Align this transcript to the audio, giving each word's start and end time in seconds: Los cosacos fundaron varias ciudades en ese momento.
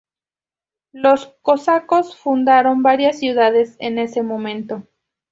Los 0.93 1.27
cosacos 1.43 2.15
fundaron 2.17 2.81
varias 2.81 3.19
ciudades 3.19 3.75
en 3.77 3.99
ese 3.99 4.23
momento. 4.23 4.87